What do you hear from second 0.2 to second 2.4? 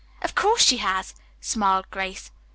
"Of course she has," smiled Grace.